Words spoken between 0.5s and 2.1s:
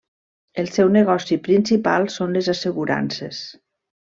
El seu negoci principal